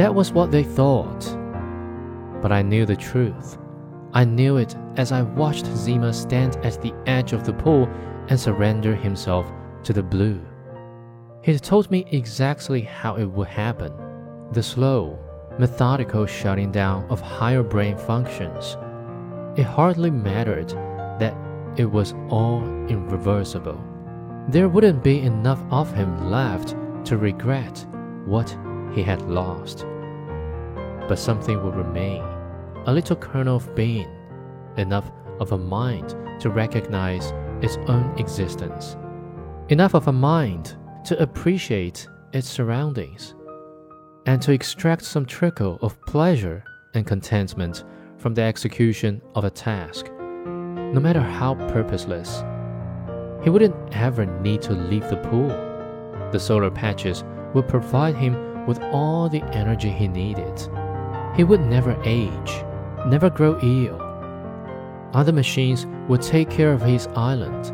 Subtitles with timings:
[0.00, 1.26] That was what they thought.
[2.40, 3.58] But I knew the truth.
[4.14, 7.86] I knew it as I watched Zima stand at the edge of the pool
[8.28, 9.52] and surrender himself
[9.82, 10.40] to the blue.
[11.42, 13.92] He told me exactly how it would happen
[14.52, 15.18] the slow,
[15.58, 18.78] methodical shutting down of higher brain functions.
[19.58, 20.70] It hardly mattered
[21.20, 21.36] that
[21.76, 23.78] it was all irreversible.
[24.48, 26.74] There wouldn't be enough of him left
[27.04, 27.84] to regret
[28.24, 28.56] what
[28.92, 29.86] he had lost.
[31.08, 32.22] But something would remain
[32.86, 34.08] a little kernel of being,
[34.76, 37.32] enough of a mind to recognize
[37.62, 38.96] its own existence,
[39.68, 43.34] enough of a mind to appreciate its surroundings,
[44.26, 47.84] and to extract some trickle of pleasure and contentment
[48.18, 50.10] from the execution of a task,
[50.44, 52.42] no matter how purposeless.
[53.42, 55.48] He wouldn't ever need to leave the pool.
[56.30, 58.34] The solar patches would provide him
[58.70, 60.68] with all the energy he needed.
[61.34, 62.52] He would never age,
[63.04, 64.00] never grow ill.
[65.12, 67.72] Other machines would take care of his island,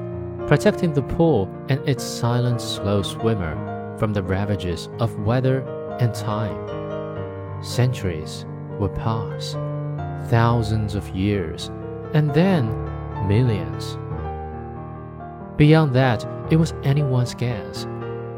[0.48, 3.54] protecting the pool and its silent, slow swimmer
[3.98, 5.60] from the ravages of weather
[6.00, 7.62] and time.
[7.62, 8.46] Centuries
[8.78, 9.52] would pass,
[10.30, 11.70] thousands of years,
[12.14, 12.64] and then
[13.28, 13.98] millions.
[15.58, 17.86] Beyond that, it was anyone's guess.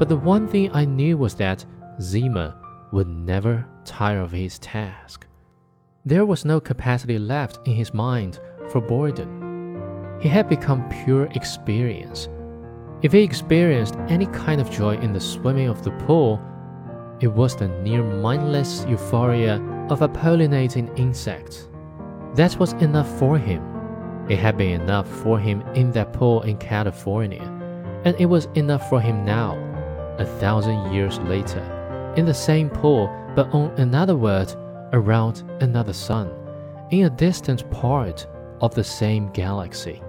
[0.01, 1.65] But the one thing I knew was that
[2.01, 2.57] Zima
[2.93, 5.27] would never tire of his task.
[6.05, 10.19] There was no capacity left in his mind for boredom.
[10.21, 12.29] He had become pure experience.
[13.03, 16.41] If he experienced any kind of joy in the swimming of the pool,
[17.21, 19.61] it was the near mindless euphoria
[19.91, 21.69] of a pollinating insect.
[22.35, 23.63] That was enough for him.
[24.29, 27.43] It had been enough for him in that pool in California,
[28.05, 29.57] and it was enough for him now,
[30.19, 31.78] a thousand years later,
[32.19, 33.07] in the same pool
[33.37, 34.57] but on another world
[34.93, 36.29] around another sun,
[36.91, 38.27] in a distant part
[38.61, 40.03] of the same galaxy.